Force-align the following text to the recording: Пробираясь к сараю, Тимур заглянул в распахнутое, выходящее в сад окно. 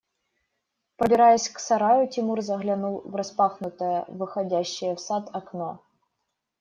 Пробираясь 0.97 1.47
к 1.49 1.59
сараю, 1.59 2.07
Тимур 2.07 2.41
заглянул 2.41 3.01
в 3.05 3.15
распахнутое, 3.15 4.03
выходящее 4.07 4.95
в 4.95 4.99
сад 4.99 5.29
окно. 5.31 5.83